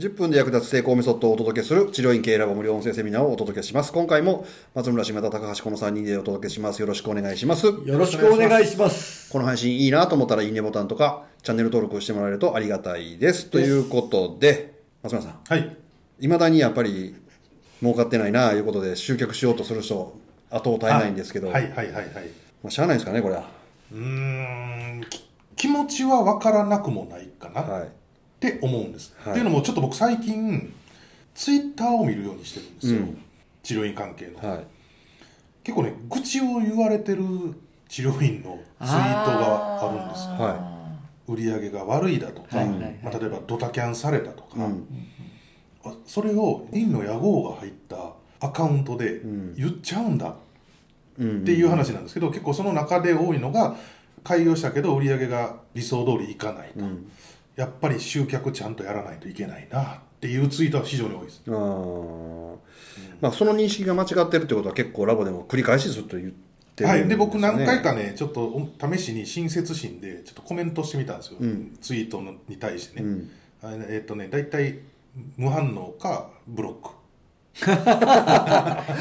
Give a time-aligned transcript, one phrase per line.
[0.00, 3.92] 10分で役立つ成功メソッドをお届けする治療院経営ラボ無料音声セミナーをお届けします。
[3.92, 6.80] 今回も松村、島田、高橋、この3人でお届けします。
[6.80, 7.66] よろしくお願いします。
[7.66, 9.30] よろしくお願いします。
[9.30, 13.50] この配信いいなと思ったらいいねボタンとか、チャンネル登録してもらえるとありがたいです。
[13.50, 15.76] ということで、松村さん、はい。
[16.18, 17.14] いまだにやっぱり
[17.80, 22.06] 儲かってないなということで集客しようとする人、後を絶えないんですけど、はいはいはいはい。
[22.62, 23.50] まあ、しゃあないですかね、これは。
[23.92, 27.99] うーん、き気持ちは分からなくもないかなはい。
[28.40, 29.14] って思うんです。
[29.18, 30.72] はいっていうのもちょっと僕最近、
[31.34, 33.00] ツイッターを見るようにしてるんですよ。
[33.00, 33.22] うん
[33.62, 34.48] 治療院関係の。
[34.48, 34.64] はい。
[35.62, 37.22] 結構ね、愚痴を言われてる
[37.88, 40.30] 治療院のツイートがあるんですよ。
[40.32, 40.80] は
[41.28, 44.86] 売り上げが悪いだとか、はいはいはいまあ、例えばドタキャンされたとか、うん
[45.84, 50.28] あそれを院の屋号が入ったアカウントでん言っちゃうんだ
[51.18, 51.22] い。
[51.22, 53.76] うんっていう話なんですけど、結構その中で多いのが
[54.24, 57.12] 開業したけど売り上げが理想通りいかないと、うん
[57.60, 61.42] やっぱり集客ちゃんとやらないといけないなっていうツイートは非常に多いです。
[61.46, 62.56] あー。
[63.20, 66.30] まあ、その認識が間違ってるってことは結構ラボでも繰り返しずっと言っ
[66.74, 71.76] てるんはい、で僕何回かかねちょっとお試しに親切心でちょっとコメントしてみたんですよ、うん。
[71.82, 73.30] ツイートのに対してね、うん。
[73.62, 74.78] あえっ、とね大体
[75.36, 76.94] 無反応かブロック。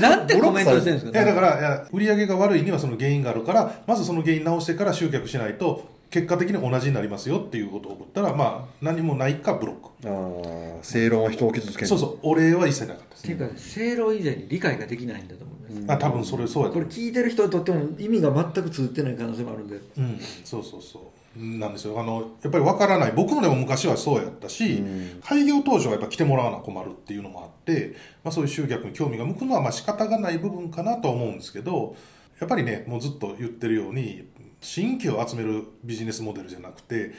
[0.00, 1.22] なんてコメントしてるんですか？
[1.22, 10.08] いやだからいや売り上げが悪いにはその原因があるからまずその原因直してから集客しないと結果的に同じになりますよっていうことを送ったらまあ何もないかブロック。
[10.08, 11.86] あー正論は人を傷つける。
[11.86, 13.24] そうそうお礼は一切なかったです。
[13.24, 15.92] っていうか、正論以前に理解ができないんだと思います。
[15.92, 19.76] あ多分それそうやこれ聞いてる人にとっても意味が全く通ってない可能性もあるんで。
[19.76, 21.02] うんそうそうそう。
[21.36, 22.00] なんですよ。
[22.00, 23.12] あのやっぱり分からない。
[23.12, 25.20] 僕もでも昔はそうやったし、うん。
[25.22, 31.94] 開業当初はやっぱ来てもらわな困るっていうのもあって、まあ、そういう集客に興味が向くのはまあ仕方がない部分かなとは思うんですけど
[32.40, 34.26] やっぱりねもうずっと言ってるように
[34.60, 37.12] 新規を集めるビジネスモデルじゃなくて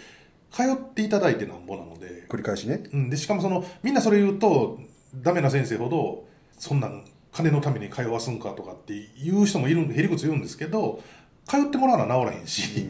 [0.51, 2.25] 通っていただいてなんぼなので。
[2.27, 2.83] 繰り返しね。
[2.91, 4.79] うん、でしかもそのみんなそれ言うと
[5.15, 11.01] ダメな先生ほどそんなん金のために通わすんかとかって言う人もいるへりくつ言うんですけど
[11.47, 12.87] 通ってもらうのは治らへんし、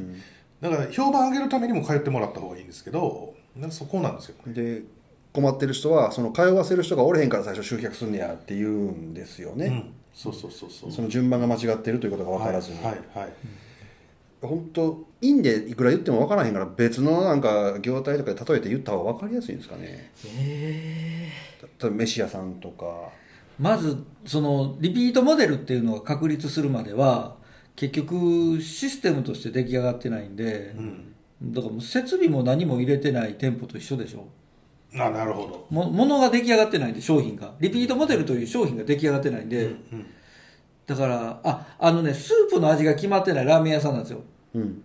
[0.62, 3.36] だから評判上げるためにも通ってもらった方がいいんですけど
[3.70, 4.54] そこなんですよね。
[4.54, 4.82] で
[5.32, 10.92] 困ってる人はその通わせる人がおれへんから最初集客すんねやって言うんですよね、うん、そうそうそうそう。
[10.92, 13.34] その順番が間違ってるということが分からずに、はいはい、はい
[14.42, 20.12] 本当いいんでいくら言っても分からへんから別のなんか業態とかで例えて言った方が分かりやすいんですかね。
[20.26, 21.30] え
[21.82, 23.10] 例えば飯屋さんとか。
[23.60, 27.36] まず、その、リピートモデルっていうのが確立するまでは、
[27.76, 31.14] 結局、システムとして出来上がってないんで、うん、
[31.44, 34.28] だから設備も何も入れてない店舗と一緒でしょ。
[34.96, 37.54] あなるほど、も物が出来上がってないんで、商品が。
[37.60, 40.06] リピートモデルという商品が出来上がってないんで、うん、
[40.90, 44.22] だから、あ、あのね、スープの味が決まってないラーメン屋さんなんですよ。
[44.56, 44.84] うん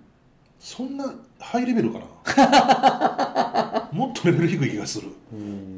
[0.59, 1.05] そんな
[1.45, 3.89] ハイレベルかな。
[3.93, 5.09] もっとレベル低い気がする。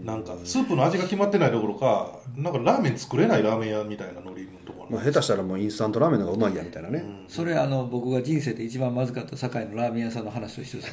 [0.04, 4.96] なんかスープの味が決まってないどころかなんかラーメン作れないラーメン屋みたいなノリのところ。
[4.96, 10.92] まあ、下手したらもうインスタントラーメンの方がうまいやみたいなね、それあの、僕が人生で一番まずかった堺のラーメン屋さんの話と一緒です。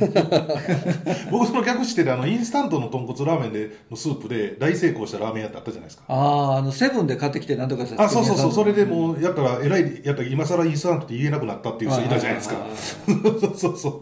[1.32, 6.04] 僕その逆してであのインスタントの豚骨ラーメンでのスープで大成功したラーメン屋ってあったじゃないですか。
[6.08, 8.88] ああ、あの、セブンで買ってきてなんとかしたあそうそうそうそれでう。
[8.88, 12.56] もうやったらえらいやったら今更インスタントって言えなくなったっていう人いたじゃないですか。
[13.40, 14.02] そうそうそう、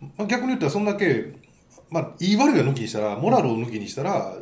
[0.00, 1.34] まあ、逆に言ったらそんだけ
[1.90, 4.36] まあ言い悪いは抜きにしたらモラルを抜きにしたら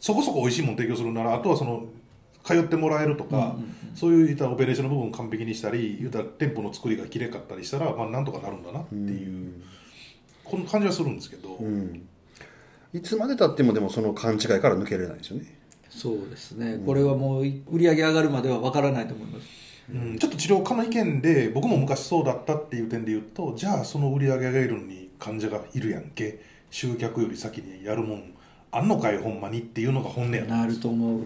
[0.00, 1.86] そこそこ美味しいもの提供するならあとはその
[2.44, 3.54] 通ってもらえるとか、
[3.94, 9.62] そういう言ったらオペレーションの部分を完璧にしたり言ったら店舗の作りがきれかったりしたら、まあ、なんとかなるんだなっていう、
[10.42, 12.08] この感じはするんですけど、うん
[12.92, 15.46] いつまでたってもでもその勘違いから抜けれないですよね
[15.88, 16.80] そうですね。
[16.84, 19.46] これはもう売り上げ上がるまではわからないと思います。
[19.90, 26.40] うん、ちょっと治療家の意見で僕も昔そうだったっていう点で言うとじゃあその売り上げがいるのに患者がいるやんけ。
[26.74, 28.32] 集客より先にやるもん。
[28.70, 31.20] あんのかいほんまにっていうのが本音やななると思う。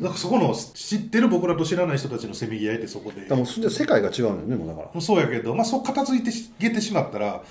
[0.00, 3.20] だからそこの知ってる僕らと知らない人たちのせめぎ合いってそこで。
[3.20, 5.00] だからもうそれで世界が違うんだよねもうだから。
[5.02, 7.42] そうやけど、まあ、そう片付いてしげてしまったら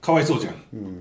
[0.00, 0.54] かわいそうじゃん、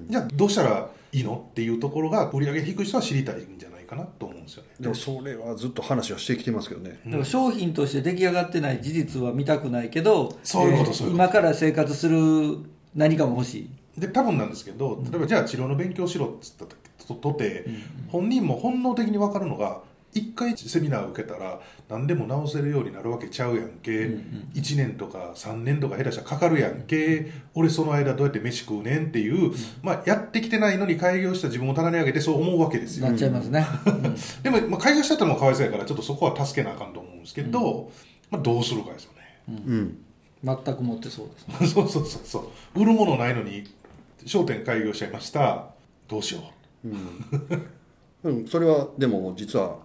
[0.10, 3.71] じゃあどうしたらいいのっていうところが売り上げ低い人は知りたいんじゃない？
[3.92, 4.70] かなと思うんですよね。
[4.80, 7.02] でもそれはずっと話はしてきてますけどね。
[7.06, 11.24] だから商品として出来上がってない事実は見たくないけど、そういうことそういうこと。
[11.26, 12.60] 今から生活する
[12.96, 13.70] 何かも欲しい。
[14.00, 16.66] で多分なんですけど例えばじゃあ治療の勉強しろっつった
[17.06, 17.66] ととて、
[18.08, 19.82] 本人も本能的に分かるのが
[20.14, 21.60] 一回セミナーを受けたら
[21.90, 23.92] 何でも治せるようになるわけちゃうやんけ、
[24.54, 27.32] 1年とか3年とか下手したらかかるやんけ。
[27.54, 33.08] 俺その間どうやって飯食うねんっていう、まあ、やってきてないのに開業した自分を棚に上げてそう思うわけですよ。
[33.08, 33.66] なっちゃいますね。
[34.44, 37.92] でも、まあ、開業しちゃったのもかわいそうやからちょっとそこは助けなあかんと思うんですけど、
[38.30, 39.42] まあ、どうするかですよね。
[39.48, 39.98] うん。
[40.44, 41.30] 全く持ってそう
[41.60, 41.72] です。
[41.74, 42.82] そうそうそうそう。
[42.82, 43.64] 売るものないのに
[44.26, 45.68] 商店開業しちゃいました。
[46.08, 46.42] どうしよ
[46.84, 46.90] う。
[48.24, 49.80] うん、それはでも実は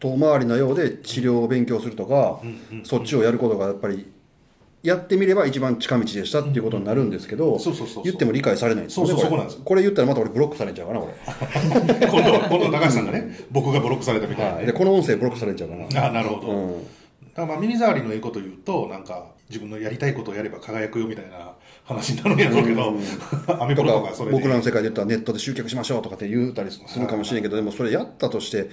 [0.00, 2.40] 遠回りなようで治療を勉強するとか、
[2.84, 4.06] そっちをやることがやっぱり
[4.82, 8.04] やってみれば一番近道でしたっていうことになるんですけど、そうそうそうそう。
[8.04, 9.58] 言っても理解されないんですよねそうそうこれそこなんです。
[9.58, 11.14] よこれ言ったらまた俺ブロックされちゃうかなこれ、
[12.06, 14.52] 今度は今度は高橋さんがね僕がブロックされたみたいな。
[14.52, 16.88] はい、ねでこの音声ブロックされちゃうかな、あなるほど、うん、だ
[17.34, 21.52] からまあ耳障りのええこと言うとなんか自分のやりたいことをやれば輝くよみたいな
[21.84, 22.94] 話になるんやろうけど、
[23.60, 24.36] アメとブロとかかそれで。
[24.36, 28.70] 僕らの世界で言ったらネットで集客しましょうとかって言うたりするかもしれんけどでもそれやったとして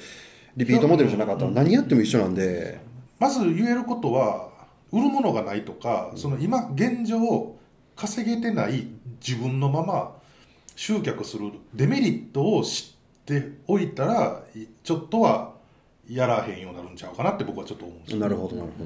[0.58, 2.80] リピートモデルじゃなかったら何やっても一緒なんで、
[3.20, 4.50] まず言えることは
[4.92, 7.56] 売るものがないとか、その今現状
[7.96, 8.88] 稼げてない
[9.26, 10.16] 自分のまま
[10.76, 15.54] 集客するデメリットを知っておいたらいちょっとは
[16.10, 18.20] やらへんようになるんちゃうかなって僕はちょっと思うんですよ。
[18.20, 18.86] なるほどなるほ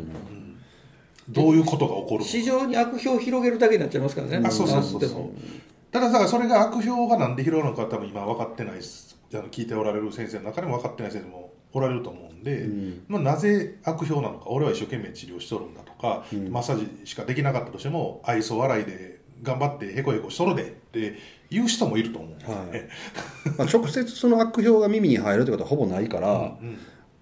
[1.30, 1.50] ど、ど。
[1.50, 4.42] ういうことが起こる市場に悪評を広げるだけになっちゃいますからね。
[4.44, 5.30] あそうそうそうそう。
[5.92, 9.18] たださそれが悪評がなんで広がるのか多分今分かってないです。
[9.34, 12.68] あの聞いておられる先生の中でも分かってない先生もおられると思うんで、
[13.08, 21.18] まあ、なぜ悪評なのか俺は一生懸命治療しとるんだとか、マッサージしかできなかったとしても愛想笑いで頑張ってへこへこしとるでって
[21.50, 22.90] 言う人もいると思うんですよね、
[23.58, 26.78] まあ、直接その悪評が耳に入るってことはほぼないから、うん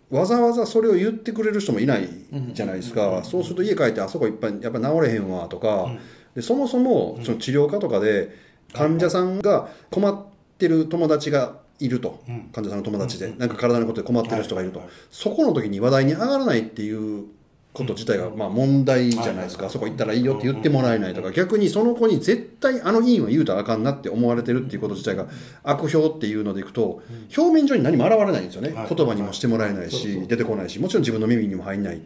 [0.10, 2.08] わざわざそれを言ってくれる人もいない
[2.54, 5.92] じゃないですか、そうすると家帰ってあそこいっぱいやっぱ治れへんわとか、
[6.34, 8.34] でそもそもその治療科とかで
[8.74, 10.26] 患者さんが困っ
[10.58, 12.50] てる友達がいると、うん。
[12.52, 14.82] 患者さんの友達で、なんか体のことで困ってる人がいると、
[15.12, 17.26] そこの時に話題に上がらないっていう
[17.74, 25.28] こと自体がまあ問題じゃないですか、そこ行ったらいいよって言ってもらえないとか、逆にその子に絶対あの医院は言うたらあかんなって思われてるっていうこと自体が
[25.64, 27.04] 悪評っていうのでいくと、
[27.38, 28.96] 表面上に何も現れないんですよね、はい。
[28.96, 32.00] 言葉にもしてもらえないし、出てこないしもちろん自分の耳にも入んない、っ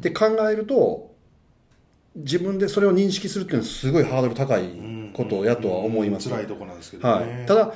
[0.00, 1.12] て考えると
[2.16, 4.64] 自分でそれを認識するっていうのはすごいハードル高い
[5.14, 7.72] ことやとは思います、辛いとこなんですけどね、はい、ただ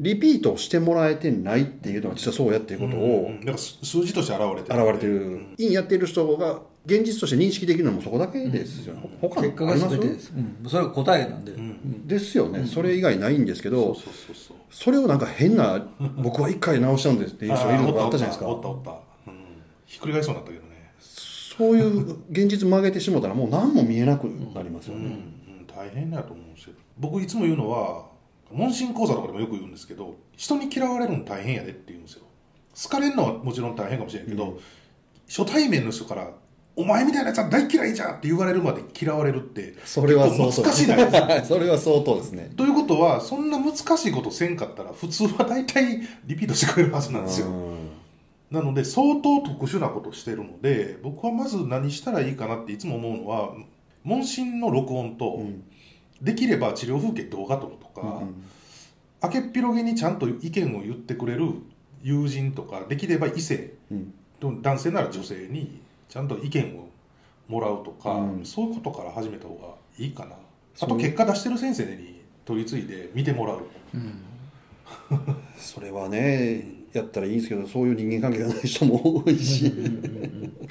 [0.00, 9.98] リピートしてもらえてないっていうのは実はそうやっていうことをうんだから数数字として現れて現れてる、いいやっている人が現実として認識できるのもそこだけですよ、他結果があります。
[9.98, 11.52] 全てです、うん、それが答えなんで、
[12.06, 15.86] ですよね、それ以外ないんですけど、そうそうそうそうそれをなんか変な
[16.16, 18.48] 僕は一回直したんですっていう人いるとかあったじゃないですか。
[18.48, 18.96] おったおったおっ
[19.26, 19.36] た、うん、
[19.84, 20.70] ひっくり返しそうになったけどね。
[21.00, 25.18] そういう現実曲げてしもたらもう何も見えなくなりますようん、ね、
[25.60, 26.74] うん、大変だと思うんですよ。
[26.98, 28.09] 僕いつも言うのは
[28.52, 32.24] 問診講座とかでもよく言うんですけど人に嫌われるの大変やでって言うんですよ。
[32.82, 34.58] 好かれるのはもちろん大変かもしれんけど、
[35.28, 36.30] 初対面の人から
[36.76, 41.44] 「お前みたいなやつは大嫌いじゃん!」って言われるまで嫌われるってそれは難しいないですか。
[41.44, 42.50] それは相当ですね。
[42.56, 47.48] ということはそんな難しいことせんかったら普通は大体リピートしてくれるはずなんですよ。
[47.48, 47.90] うん。
[48.50, 53.52] なので相当特殊なことしてるので僕はまず何したらいいかなっていつも思うのは
[54.02, 55.40] 問診の録音と、
[56.20, 58.22] できれば治療風景動画撮るとか、
[59.22, 61.52] 明けっぴろげにちゃんと意見を言ってくれる
[62.02, 64.14] 友人とかできれば異性、うん。
[64.62, 66.88] 男性なら女性にちゃんと意見を
[67.48, 68.44] もらうとか、うん。
[68.44, 70.36] そういうことから始めた方がいいかな。
[70.80, 73.60] あと結果出してる先生に取り次いで見てもらう。
[75.56, 79.72] それはねやったらいいんですけどそういう人間関係がない人も多いし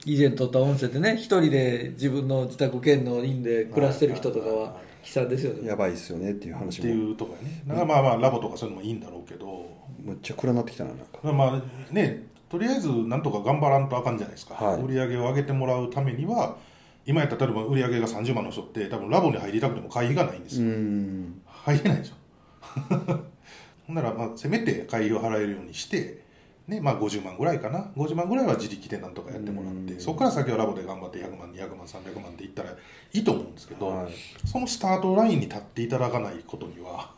[0.06, 5.68] 以前撮った音声でね一人で自分の自宅兼の院で暮らしてる人とかは悲惨ですよね。
[5.68, 7.63] やばいっすよねっていう話ってもいうとこやね。
[7.68, 9.78] だからまあまあラボとかそういうのもいいんだろうけど。
[10.04, 11.31] むっちゃ暗なってきたななんか。
[11.31, 14.82] まあねとりあえずなんとか頑張らんとあかんじゃないですか、はい。
[14.82, 16.58] 売り上げを上げてもらうためには
[17.06, 21.41] 今やったら例えば売り上げが30万の人って多分ラボに入りたくても会費がないんですうよ、ん。
[21.46, 22.15] 入れないでしょ。
[23.88, 26.22] ほんならまあせめて会費を払えるようにして
[26.70, 27.92] ねまあ50万ぐらいかな。
[27.98, 34.12] 50万ぐらいは自力でなんとかやってもらってそこから先はラボで頑張って100万200万300万っていったらいいと思うんですけど、はい。
[34.46, 37.12] そのスタートラインに立っていただかないことには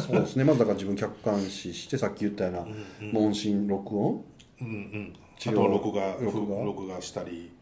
[0.00, 0.44] そうですね。
[0.44, 2.66] まずだから自分客観視してさっき言ったような
[3.12, 4.24] 問診録音？
[4.60, 5.12] うんうん。
[5.46, 6.64] あとは録画録画？
[6.64, 7.52] 録画したり。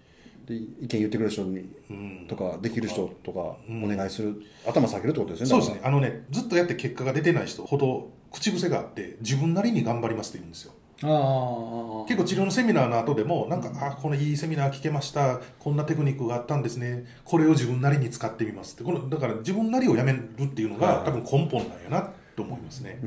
[0.44, 2.26] で意見言ってくれる人にうん。
[2.28, 5.80] とかできる人とかお願いする、頭下げるってことですねそうですね。
[5.84, 15.40] あのねずっとやって結果が出てない人ほど口癖があって自分なりに頑張りますって言うんですよ結構治療のセミナーの後でもなんか、あこのいいセミナー聞けました。
[15.58, 17.04] こんなテクニックがあったんですね。
[17.24, 18.84] これを自分なりに使ってみますって。
[18.84, 21.04] このだから自分なりをやめるっていうのが、はい。
[21.04, 22.98] 多分根本なんやなと思いますね、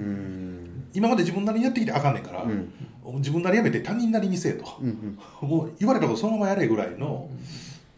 [0.94, 2.72] 今まで自分なりにやってきてあかんねんから、ん。
[3.16, 5.50] 自分なりやめて他人なりにせえと、うんうん。
[5.50, 7.30] もう言われたことそのままやれぐらいの、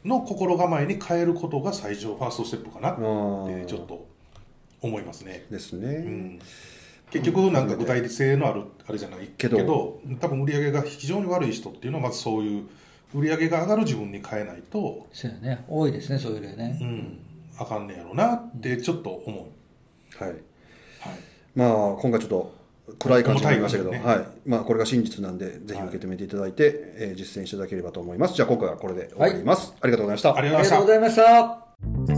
[0.05, 4.07] の心構えに変えることが最初ファーストステップかなってちょっと
[4.81, 5.45] 思いますね。
[5.49, 6.39] ですね、うん
[7.09, 9.27] 結局なんか具体性のあるあれじゃない？
[9.37, 12.63] けけどど多分売り上げが非常に悪い人っていうのはまずそういう
[13.13, 15.63] 売り上げが上がる自分に変えないと、そうやね。
[15.69, 17.19] 多いですねそういう例ね、うん、
[17.57, 19.49] あかんねやろなってちょっと思
[20.19, 20.33] う、はい。
[20.33, 20.39] はい、
[21.55, 21.69] まあ
[22.01, 22.57] 今回ちょっと
[22.99, 24.27] 暗い感じになりましたけど、重たい感はい。
[24.45, 28.35] まあ、これが真実なんでぜひ受け止めていただいて、えー実践していただければと思います。
[28.35, 31.25] じゃあ今回はこれで終わります、ありがとうございありがとうございました。
[31.25, 32.16] ありがとうございました。